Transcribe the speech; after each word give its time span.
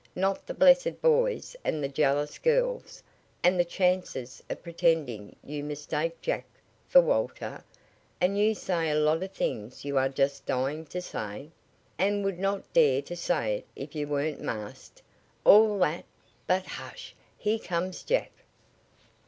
Not 0.15 0.47
the 0.47 0.55
blessed 0.55 0.99
boys, 0.99 1.55
and 1.63 1.83
the 1.83 1.87
jealous 1.87 2.39
girls 2.39 3.03
and 3.43 3.59
the 3.59 3.63
chances 3.63 4.41
of 4.49 4.63
pretending 4.63 5.35
you 5.43 5.63
mistake 5.63 6.19
Jack 6.21 6.47
for 6.89 7.01
Walter 7.01 7.63
and 8.19 8.35
you 8.35 8.55
say 8.55 8.89
a 8.89 8.95
lot 8.95 9.21
of 9.21 9.31
things 9.31 9.85
you 9.85 9.99
are 9.99 10.09
just 10.09 10.47
dying 10.47 10.87
to 10.87 11.03
say, 11.03 11.51
and 11.99 12.23
would 12.25 12.39
not 12.39 12.73
dare 12.73 13.03
to 13.03 13.15
say 13.15 13.63
if 13.75 13.93
you 13.93 14.07
weren't 14.07 14.41
masked. 14.41 15.03
All 15.45 15.77
that 15.77 16.05
But 16.47 16.65
hush! 16.65 17.13
Here 17.37 17.59
comes 17.59 18.01
Jack!" 18.01 18.31